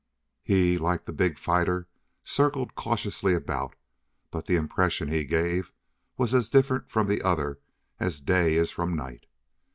He, 0.41 0.79
like 0.79 1.03
the 1.03 1.13
big 1.13 1.37
fighter, 1.37 1.87
circled 2.23 2.73
cautiously 2.73 3.35
about, 3.35 3.75
but 4.31 4.47
the 4.47 4.55
impression 4.55 5.09
he 5.09 5.23
gave 5.23 5.71
was 6.17 6.33
as 6.33 6.49
different 6.49 6.89
from 6.89 7.05
the 7.05 7.21
other 7.21 7.59
as 7.99 8.19
day 8.19 8.55
is 8.55 8.71
from 8.71 8.95
night. 8.95 9.27